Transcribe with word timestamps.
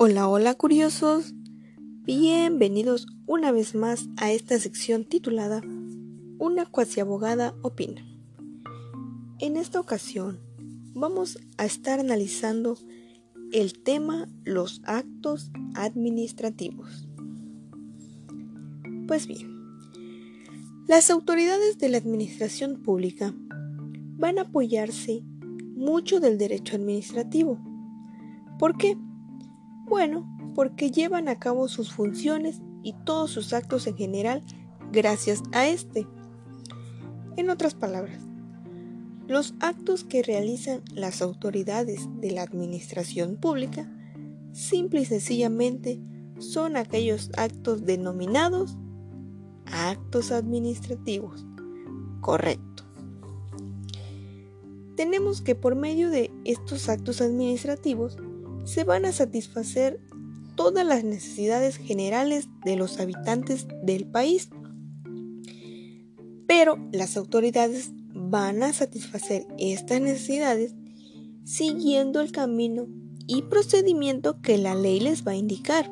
Hola, 0.00 0.28
hola 0.28 0.54
curiosos. 0.54 1.34
Bienvenidos 2.04 3.08
una 3.26 3.50
vez 3.50 3.74
más 3.74 4.08
a 4.16 4.30
esta 4.30 4.56
sección 4.60 5.04
titulada 5.04 5.60
Una 6.38 6.66
cuasi 6.66 7.00
abogada 7.00 7.56
opina. 7.62 8.06
En 9.40 9.56
esta 9.56 9.80
ocasión 9.80 10.38
vamos 10.94 11.40
a 11.56 11.64
estar 11.64 11.98
analizando 11.98 12.78
el 13.50 13.82
tema 13.82 14.28
los 14.44 14.82
actos 14.84 15.50
administrativos. 15.74 17.08
Pues 19.08 19.26
bien, 19.26 19.50
las 20.86 21.10
autoridades 21.10 21.76
de 21.78 21.88
la 21.88 21.98
administración 21.98 22.84
pública 22.84 23.34
van 24.16 24.38
a 24.38 24.42
apoyarse 24.42 25.24
mucho 25.74 26.20
del 26.20 26.38
derecho 26.38 26.76
administrativo. 26.76 27.58
¿Por 28.60 28.76
qué? 28.76 28.96
Bueno, 29.88 30.28
porque 30.54 30.90
llevan 30.90 31.28
a 31.28 31.38
cabo 31.38 31.68
sus 31.68 31.92
funciones 31.92 32.60
y 32.82 32.94
todos 33.04 33.30
sus 33.30 33.52
actos 33.52 33.86
en 33.86 33.96
general 33.96 34.42
gracias 34.92 35.42
a 35.52 35.66
este. 35.66 36.06
En 37.36 37.50
otras 37.50 37.74
palabras, 37.74 38.20
los 39.26 39.54
actos 39.60 40.04
que 40.04 40.22
realizan 40.22 40.82
las 40.92 41.22
autoridades 41.22 42.08
de 42.20 42.32
la 42.32 42.42
administración 42.42 43.36
pública 43.36 43.90
simple 44.52 45.02
y 45.02 45.04
sencillamente 45.04 46.00
son 46.38 46.76
aquellos 46.76 47.30
actos 47.36 47.84
denominados 47.84 48.76
actos 49.66 50.32
administrativos. 50.32 51.46
Correcto 52.20 52.78
tenemos 54.98 55.42
que 55.42 55.54
por 55.54 55.76
medio 55.76 56.10
de 56.10 56.32
estos 56.44 56.88
actos 56.88 57.20
administrativos 57.20 58.16
se 58.68 58.84
van 58.84 59.06
a 59.06 59.12
satisfacer 59.12 59.98
todas 60.54 60.84
las 60.84 61.02
necesidades 61.02 61.78
generales 61.78 62.48
de 62.66 62.76
los 62.76 63.00
habitantes 63.00 63.66
del 63.82 64.06
país. 64.06 64.50
Pero 66.46 66.76
las 66.92 67.16
autoridades 67.16 67.92
van 68.12 68.62
a 68.62 68.74
satisfacer 68.74 69.46
estas 69.56 70.02
necesidades 70.02 70.74
siguiendo 71.44 72.20
el 72.20 72.30
camino 72.30 72.86
y 73.26 73.42
procedimiento 73.42 74.42
que 74.42 74.58
la 74.58 74.74
ley 74.74 75.00
les 75.00 75.26
va 75.26 75.32
a 75.32 75.36
indicar. 75.36 75.90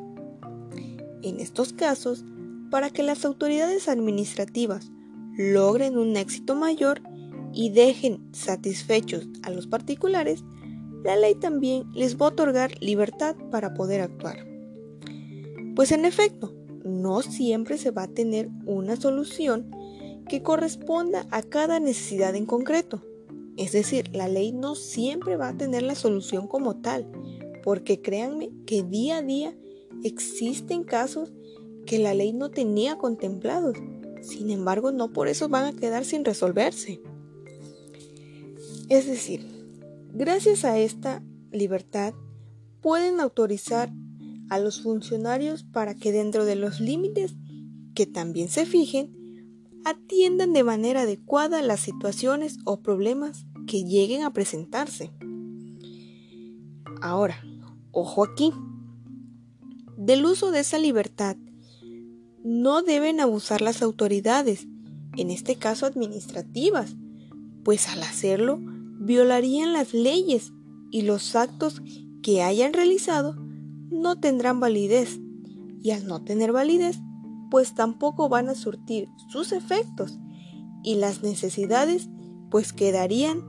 En 1.22 1.41
estos 1.41 1.72
casos, 1.72 2.27
para 2.70 2.91
que 2.91 3.02
las 3.02 3.24
autoridades 3.24 3.88
administrativas 3.88 4.91
logren 5.38 5.97
un 5.97 6.16
éxito 6.16 6.54
mayor, 6.54 7.00
y 7.56 7.70
dejen 7.70 8.28
satisfechos 8.32 9.27
a 9.42 9.50
los 9.50 9.66
particulares, 9.66 10.44
la 11.07 11.15
ley 11.15 11.37
también 11.37 11.85
les 11.95 12.17
va 12.21 12.27
a 12.27 12.31
otorgar 12.31 12.83
libertad 12.83 13.37
para 13.53 13.75
poder 13.75 14.01
actuar. 14.01 14.45
Pues 15.77 15.93
en 15.93 16.05
efecto, 16.05 16.53
no 16.85 17.23
siempre 17.23 17.79
se 17.79 17.93
va 17.93 18.03
a 18.03 18.09
tener 18.09 18.49
una 18.67 18.97
solución 18.97 19.71
que 20.29 20.43
corresponda 20.43 21.29
a 21.31 21.43
cada 21.43 21.79
necesidad 21.79 22.34
en 22.34 22.45
concreto. 22.45 23.05
Es 23.57 23.71
decir, 23.71 24.11
la 24.12 24.27
ley 24.27 24.51
no 24.51 24.75
siempre 24.75 25.37
va 25.37 25.51
a 25.51 25.57
tener 25.57 25.83
la 25.83 25.95
solución 25.95 26.49
como 26.49 26.81
tal, 26.81 27.07
porque 27.62 28.03
créanme 28.03 28.51
que 28.67 28.83
día 28.83 29.19
a 29.19 29.23
día 29.23 29.57
existen 30.03 30.83
casos 30.83 31.33
que 31.87 32.01
la 32.01 32.15
ley 32.15 32.33
no 32.33 32.51
tenía 32.51 32.99
contemplados. 32.99 33.77
Sin 34.23 34.51
embargo, 34.51 34.91
no 34.91 35.12
por 35.12 35.29
eso 35.29 35.49
van 35.49 35.67
a 35.67 35.79
quedar 35.79 36.05
sin 36.05 36.25
resolverse. 36.25 37.01
Es 38.89 39.07
decir, 39.07 39.56
gracias 40.17 40.64
a 40.64 40.78
esta 40.78 41.22
libertad 41.53 42.14
pueden 42.81 43.20
autorizar 43.20 43.92
a 44.48 44.59
los 44.59 44.81
funcionarios 44.81 45.62
para 45.62 45.95
que 45.95 46.11
dentro 46.11 46.47
de 46.47 46.56
los 46.56 46.81
límites 46.81 47.34
que 47.94 48.06
también 48.06 48.49
se 48.49 48.65
fijen, 48.65 49.15
atiendan 49.84 50.54
de 50.54 50.65
manera 50.65 51.03
adecuada 51.03 51.60
las 51.60 51.81
situaciones 51.81 52.59
o 52.65 52.81
problemas 52.81 53.44
que 53.66 53.84
lleguen 53.84 54.22
a 54.22 54.32
presentarse. 54.32 55.12
Ahora, 57.03 57.44
ojo 57.93 58.25
aquí, 58.25 58.53
del 59.98 60.25
uso 60.25 60.50
de 60.50 60.60
esa 60.60 60.78
libertad 60.78 61.37
no 62.43 62.83
deben 62.83 63.21
abusar 63.21 63.60
las 63.60 63.83
autoridades, 63.83 64.66
en 65.16 65.31
este 65.31 65.56
caso 65.56 65.84
administrativas, 65.84 66.97
pues 67.65 67.88
al 67.88 68.03
hacerlo 68.03 68.60
violarían 68.99 69.73
las 69.73 69.95
leyes 69.95 70.53
y 70.91 71.03
los 71.03 71.37
actos 71.37 71.83
que 72.23 72.43
hayan 72.43 72.73
realizado 72.73 73.37
no 73.91 74.19
tendrán 74.19 74.61
validez 74.61 75.21
y 75.83 75.91
al 75.91 76.07
no 76.07 76.23
tener 76.23 76.53
validez 76.53 76.99
pues 77.51 77.75
tampoco 77.75 78.29
van 78.29 78.49
a 78.49 78.55
surtir 78.55 79.09
sus 79.29 79.53
efectos 79.53 80.19
y 80.83 80.97
las 80.97 81.23
necesidades 81.23 82.09
pues 82.51 82.73
quedarían 82.73 83.43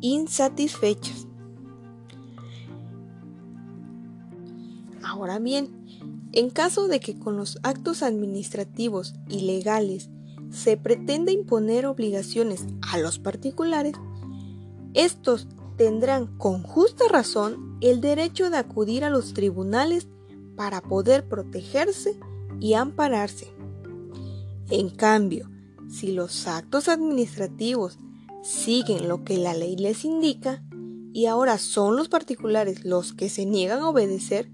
insatisfechas. 0.00 1.26
Ahora 5.02 5.38
bien, 5.38 5.68
en 6.32 6.50
caso 6.50 6.88
de 6.88 6.98
que 6.98 7.18
con 7.18 7.36
los 7.36 7.58
actos 7.62 8.02
administrativos 8.02 9.14
y 9.28 9.40
legales 9.42 10.10
se 10.50 10.76
pretenda 10.76 11.32
imponer 11.32 11.86
obligaciones 11.86 12.64
a 12.90 12.98
los 12.98 13.18
particulares, 13.18 13.94
estos 14.94 15.48
tendrán 15.76 16.38
con 16.38 16.62
justa 16.62 17.04
razón 17.10 17.78
el 17.80 18.00
derecho 18.00 18.48
de 18.50 18.56
acudir 18.56 19.04
a 19.04 19.10
los 19.10 19.34
tribunales 19.34 20.08
para 20.56 20.80
poder 20.80 21.28
protegerse 21.28 22.18
y 22.60 22.74
ampararse. 22.74 23.48
En 24.70 24.88
cambio, 24.90 25.50
si 25.88 26.12
los 26.12 26.46
actos 26.46 26.88
administrativos 26.88 27.98
siguen 28.42 29.08
lo 29.08 29.24
que 29.24 29.36
la 29.36 29.54
ley 29.54 29.76
les 29.76 30.04
indica 30.04 30.62
y 31.12 31.26
ahora 31.26 31.58
son 31.58 31.96
los 31.96 32.08
particulares 32.08 32.84
los 32.84 33.12
que 33.12 33.28
se 33.28 33.46
niegan 33.46 33.80
a 33.80 33.88
obedecer, 33.88 34.50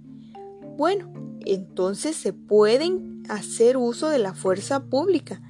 bueno, 0.77 1.13
entonces 1.45 2.17
se 2.17 2.33
pueden 2.33 3.23
hacer 3.29 3.77
uso 3.77 4.09
de 4.09 4.19
la 4.19 4.35
fuerza 4.35 4.85
pública 4.85 5.43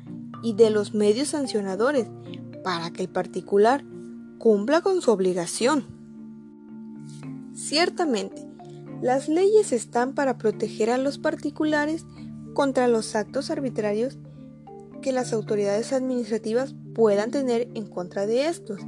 y 0.42 0.54
de 0.54 0.70
los 0.70 0.94
medios 0.94 1.28
sancionadores 1.28 2.08
para 2.62 2.90
que 2.90 3.02
el 3.02 3.08
particular 3.08 3.84
cumpla 4.40 4.80
con 4.80 5.02
su 5.02 5.10
obligación. 5.10 5.84
Ciertamente, 7.54 8.42
las 9.02 9.28
leyes 9.28 9.70
están 9.70 10.14
para 10.14 10.38
proteger 10.38 10.88
a 10.88 10.96
los 10.96 11.18
particulares 11.18 12.06
contra 12.54 12.88
los 12.88 13.14
actos 13.14 13.50
arbitrarios 13.50 14.16
que 15.02 15.12
las 15.12 15.34
autoridades 15.34 15.92
administrativas 15.92 16.74
puedan 16.94 17.30
tener 17.30 17.68
en 17.74 17.86
contra 17.86 18.26
de 18.26 18.46
estos. 18.46 18.80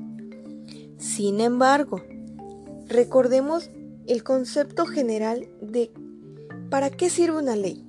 Sin 0.96 1.38
embargo, 1.38 2.00
recordemos 2.88 3.70
el 4.06 4.24
concepto 4.24 4.86
general 4.86 5.50
de 5.60 5.92
¿para 6.70 6.88
qué 6.88 7.10
sirve 7.10 7.38
una 7.38 7.56
ley? 7.56 7.84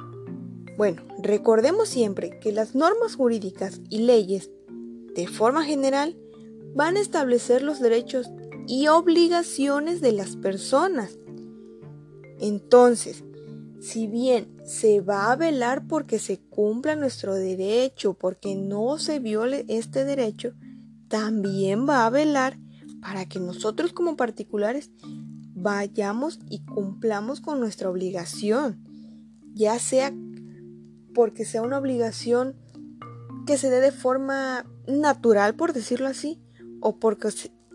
Bueno, 0.77 1.01
recordemos 1.17 1.87
siempre 1.87 2.39
que 2.41 2.51
las 2.51 2.75
normas 2.75 3.15
jurídicas 3.15 3.79
y 3.89 3.99
leyes, 3.99 4.49
de 5.15 5.27
forma 5.27 5.63
general, 5.63 6.17
van 6.75 6.97
a 6.97 7.01
establecer 7.01 7.61
los 7.61 7.79
derechos 7.79 8.29
y 8.67 8.87
obligaciones 8.87 10.01
de 10.01 10.11
las 10.11 10.35
personas. 10.35 11.17
Entonces, 12.39 13.23
si 13.79 14.07
bien 14.07 14.57
se 14.63 15.01
va 15.01 15.31
a 15.31 15.35
velar 15.35 15.87
porque 15.87 16.19
se 16.19 16.39
cumpla 16.39 16.95
nuestro 16.95 17.35
derecho, 17.35 18.13
porque 18.13 18.55
no 18.55 18.97
se 18.97 19.19
viole 19.19 19.65
este 19.67 20.05
derecho, 20.05 20.53
también 21.09 21.87
va 21.87 22.05
a 22.05 22.09
velar 22.09 22.57
para 23.01 23.25
que 23.25 23.39
nosotros 23.39 23.91
como 23.91 24.15
particulares 24.15 24.89
vayamos 25.53 26.39
y 26.49 26.63
cumplamos 26.63 27.41
con 27.41 27.59
nuestra 27.59 27.89
obligación, 27.89 28.83
ya 29.53 29.77
sea 29.79 30.13
porque 31.13 31.45
sea 31.45 31.61
una 31.61 31.77
obligación 31.77 32.55
que 33.45 33.57
se 33.57 33.69
dé 33.69 33.81
de 33.81 33.91
forma 33.91 34.65
natural, 34.87 35.55
por 35.55 35.73
decirlo 35.73 36.07
así, 36.07 36.41
o 36.83 36.97
porque, 36.97 37.29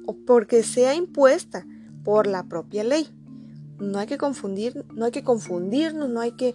o 0.06 0.14
porque 0.26 0.62
sea 0.62 0.94
impuesta 0.94 1.66
por 2.04 2.26
la 2.26 2.44
propia 2.44 2.84
ley. 2.84 3.08
No 3.80 3.98
hay 3.98 4.06
que 4.06 4.18
confundir, 4.18 4.84
no 4.94 5.06
hay 5.06 5.12
que 5.12 5.24
confundirnos, 5.24 6.10
no 6.10 6.20
hay 6.20 6.32
que 6.32 6.54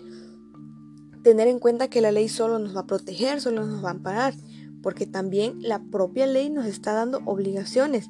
tener 1.23 1.47
en 1.47 1.57
cuenta 1.57 1.89
que 1.89 2.01
la 2.01 2.11
ley 2.11 2.29
solo 2.29 2.59
nos 2.59 2.75
va 2.75 2.81
a 2.81 2.88
proteger, 2.88 3.41
solo 3.41 3.65
nos 3.65 3.83
va 3.83 3.89
a 3.89 3.94
amparar, 3.94 4.35
porque 4.83 5.07
también 5.07 5.61
la 5.61 5.79
propia 5.79 6.27
ley 6.27 6.51
nos 6.51 6.67
está 6.67 6.94
dando 6.94 7.21
obligaciones 7.25 8.09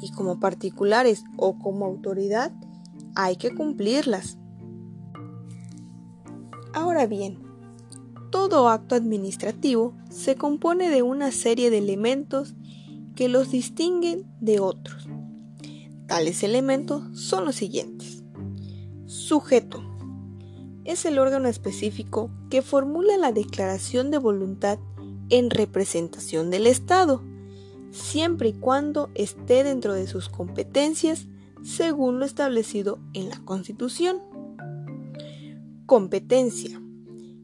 y 0.00 0.10
como 0.12 0.40
particulares 0.40 1.22
o 1.36 1.58
como 1.58 1.84
autoridad 1.84 2.50
hay 3.14 3.36
que 3.36 3.54
cumplirlas. 3.54 4.38
Ahora 6.72 7.06
bien, 7.06 7.38
todo 8.30 8.70
acto 8.70 8.94
administrativo 8.94 9.92
se 10.08 10.36
compone 10.36 10.88
de 10.88 11.02
una 11.02 11.30
serie 11.30 11.68
de 11.68 11.78
elementos 11.78 12.54
que 13.22 13.28
los 13.28 13.52
distinguen 13.52 14.26
de 14.40 14.58
otros. 14.58 15.06
Tales 16.08 16.42
elementos 16.42 17.04
son 17.16 17.44
los 17.44 17.54
siguientes. 17.54 18.24
Sujeto. 19.06 19.80
es 20.82 21.04
el 21.04 21.20
órgano 21.20 21.46
específico 21.46 22.32
que 22.50 22.62
formula 22.62 23.16
la 23.18 23.30
declaración 23.30 24.10
de 24.10 24.18
voluntad 24.18 24.80
en 25.28 25.50
representación 25.50 26.50
del 26.50 26.66
Estado, 26.66 27.22
siempre 27.92 28.48
y 28.48 28.52
cuando 28.54 29.08
esté 29.14 29.62
dentro 29.62 29.94
de 29.94 30.08
sus 30.08 30.28
competencias 30.28 31.28
según 31.62 32.18
lo 32.18 32.24
establecido 32.24 32.98
en 33.14 33.28
la 33.28 33.38
Constitución. 33.44 34.16
Competencia 35.86 36.82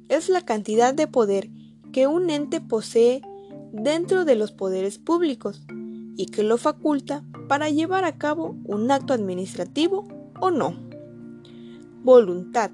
es 0.08 0.28
la 0.28 0.44
cantidad 0.44 0.92
de 0.92 1.06
poder 1.06 1.50
que 1.92 2.08
un 2.08 2.30
ente 2.30 2.60
posee 2.60 3.22
dentro 3.72 4.24
de 4.24 4.34
los 4.34 4.52
poderes 4.52 4.98
públicos 4.98 5.62
y 6.16 6.26
que 6.26 6.42
lo 6.42 6.58
faculta 6.58 7.24
para 7.48 7.70
llevar 7.70 8.04
a 8.04 8.18
cabo 8.18 8.56
un 8.64 8.90
acto 8.90 9.12
administrativo 9.14 10.06
o 10.40 10.50
no. 10.50 10.74
Voluntad. 12.02 12.70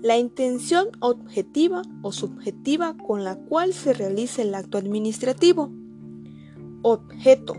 La 0.00 0.18
intención 0.18 0.88
objetiva 1.00 1.82
o 2.02 2.12
subjetiva 2.12 2.96
con 2.96 3.24
la 3.24 3.36
cual 3.36 3.72
se 3.72 3.92
realiza 3.92 4.42
el 4.42 4.54
acto 4.54 4.76
administrativo. 4.76 5.70
Objeto. 6.82 7.54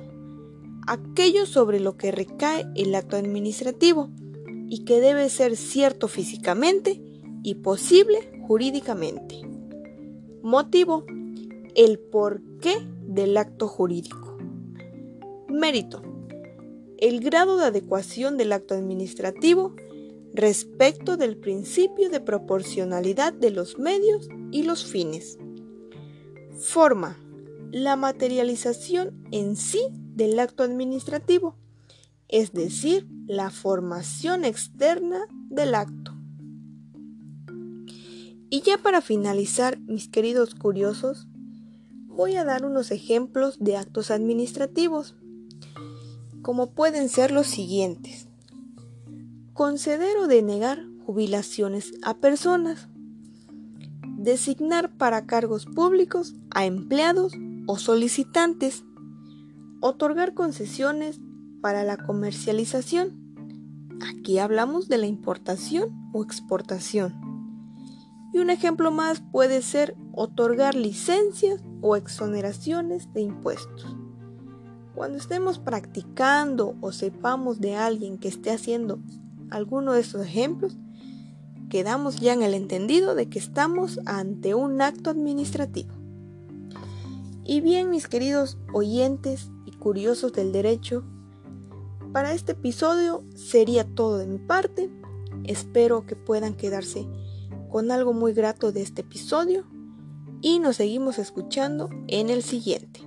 Aquello 0.86 1.46
sobre 1.48 1.80
lo 1.80 1.98
que 1.98 2.12
recae 2.12 2.66
el 2.76 2.94
acto 2.94 3.16
administrativo 3.16 4.10
y 4.68 4.84
que 4.86 5.00
debe 5.00 5.30
ser 5.30 5.56
cierto 5.58 6.08
físicamente 6.08 7.02
y 7.42 7.56
posible 7.56 8.44
jurídicamente. 8.48 9.42
Motivo. 10.44 11.06
El 11.76 12.00
porqué 12.00 12.88
del 13.06 13.36
acto 13.36 13.68
jurídico. 13.68 14.38
Mérito. 15.50 16.02
El 16.98 17.20
grado 17.20 17.58
de 17.58 17.66
adecuación 17.66 18.38
del 18.38 18.54
acto 18.54 18.76
administrativo 18.76 19.76
respecto 20.34 21.18
del 21.18 21.36
principio 21.36 22.10
de 22.10 22.22
proporcionalidad 22.22 23.34
de 23.34 23.52
los 23.52 23.78
medios 23.78 24.30
y 24.52 24.64
los 24.64 24.86
fines. 24.86 25.38
Forma. 26.58 27.20
La 27.74 27.98
materialización 27.98 29.28
en 29.34 29.58
sí 29.58 29.82
del 29.92 30.40
acto 30.40 30.64
administrativo, 30.64 31.58
es 32.30 32.54
decir, 32.54 33.06
la 33.28 33.50
formación 33.50 34.46
externa 34.46 35.28
del 35.50 35.76
acto. 35.76 36.14
Y 38.50 38.62
ya 38.62 38.78
para 38.78 39.02
finalizar, 39.02 39.78
mis 39.82 40.08
queridos 40.08 40.56
curiosos, 40.56 41.28
voy 42.16 42.38
a 42.38 42.46
dar 42.46 42.66
unos 42.66 42.92
ejemplos 42.92 43.58
de 43.60 43.76
actos 43.76 44.10
administrativos, 44.10 45.16
como 46.42 46.72
pueden 46.72 47.10
ser 47.10 47.32
los 47.32 47.48
siguientes. 47.48 48.28
Conceder 49.54 50.18
o 50.18 50.28
denegar 50.28 50.86
jubilaciones 51.06 51.94
a 52.04 52.18
personas. 52.18 52.88
Designar 54.18 54.98
para 54.98 55.26
cargos 55.26 55.66
públicos 55.66 56.36
a 56.52 56.66
empleados 56.66 57.34
o 57.68 57.78
solicitantes. 57.78 58.84
Otorgar 59.82 60.34
concesiones 60.34 61.20
para 61.62 61.84
la 61.84 61.98
comercialización. 61.98 63.26
Aquí 64.02 64.40
hablamos 64.40 64.88
de 64.88 64.98
la 64.98 65.08
importación 65.08 65.90
o 66.14 66.24
exportación. 66.24 67.25
Y 68.36 68.40
un 68.40 68.50
ejemplo 68.50 68.92
más 68.92 69.24
puede 69.32 69.62
ser 69.62 69.96
otorgar 70.12 70.76
licencias 70.76 71.64
o 71.80 71.96
exoneraciones 71.96 73.08
de 73.14 73.22
impuestos. 73.22 73.96
Cuando 74.94 75.18
estemos 75.18 75.58
practicando 75.58 76.76
o 76.82 76.92
sepamos 76.92 77.62
de 77.62 77.78
alguien 77.78 78.18
que 78.18 78.28
esté 78.28 78.52
haciendo 78.52 79.00
alguno 79.52 79.94
de 79.94 80.02
estos 80.02 80.22
ejemplos, 80.22 80.76
quedamos 81.70 82.18
ya 82.18 82.34
en 82.34 82.44
el 82.44 82.54
entendido 82.56 83.16
de 83.16 83.30
que 83.30 83.40
estamos 83.40 84.02
ante 84.06 84.54
un 84.54 84.82
acto 84.82 85.12
administrativo. 85.12 85.94
Y 87.46 87.62
bien, 87.62 87.90
mis 87.90 88.10
queridos 88.10 88.58
oyentes 88.74 89.50
y 89.66 89.72
curiosos 89.72 90.34
del 90.34 90.52
derecho, 90.52 91.06
para 92.12 92.34
este 92.34 92.52
episodio 92.52 93.24
sería 93.34 93.86
todo 93.86 94.18
de 94.18 94.28
mi 94.28 94.40
parte. 94.40 94.90
Espero 95.46 96.06
que 96.06 96.18
puedan 96.18 96.54
quedarse 96.54 97.08
con 97.76 97.92
algo 97.92 98.14
muy 98.14 98.32
grato 98.32 98.72
de 98.72 98.82
este 98.82 99.02
episodio 99.02 99.66
y 100.40 100.60
nos 100.60 100.78
seguimos 100.78 101.20
escuchando 101.20 101.90
en 102.08 102.30
el 102.30 102.42
siguiente. 102.42 103.02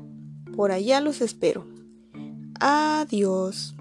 Por 0.55 0.73
allá 0.73 1.00
los 1.00 1.23
espero. 1.23 1.67
Adiós. 2.61 3.78